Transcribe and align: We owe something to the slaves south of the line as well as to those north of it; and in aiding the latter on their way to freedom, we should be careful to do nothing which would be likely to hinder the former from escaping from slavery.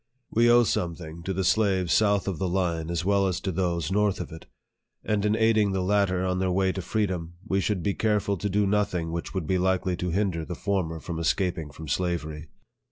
We 0.31 0.49
owe 0.49 0.63
something 0.63 1.21
to 1.25 1.31
the 1.31 1.43
slaves 1.43 1.93
south 1.93 2.27
of 2.27 2.39
the 2.39 2.49
line 2.49 2.89
as 2.89 3.05
well 3.05 3.27
as 3.27 3.39
to 3.41 3.51
those 3.51 3.91
north 3.91 4.19
of 4.19 4.31
it; 4.31 4.47
and 5.03 5.23
in 5.23 5.35
aiding 5.35 5.73
the 5.73 5.83
latter 5.83 6.25
on 6.25 6.39
their 6.39 6.49
way 6.51 6.71
to 6.71 6.81
freedom, 6.81 7.35
we 7.47 7.59
should 7.61 7.83
be 7.83 7.93
careful 7.93 8.35
to 8.37 8.49
do 8.49 8.65
nothing 8.65 9.11
which 9.11 9.35
would 9.35 9.45
be 9.45 9.59
likely 9.59 9.95
to 9.97 10.09
hinder 10.09 10.43
the 10.43 10.55
former 10.55 10.99
from 10.99 11.19
escaping 11.19 11.69
from 11.69 11.87
slavery. 11.87 12.47